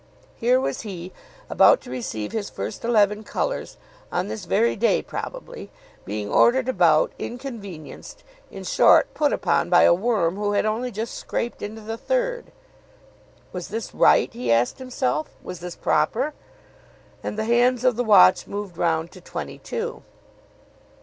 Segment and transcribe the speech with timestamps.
[0.35, 1.11] Here was he,
[1.47, 3.77] about to receive his first eleven colours
[4.11, 5.69] on this very day probably,
[6.05, 11.13] being ordered about, inconvenienced in short, put upon by a worm who had only just
[11.13, 12.51] scraped into the third.
[13.53, 15.29] Was this right, he asked himself.
[15.43, 16.33] Was this proper?
[17.21, 20.01] And the hands of the watch moved round to twenty to.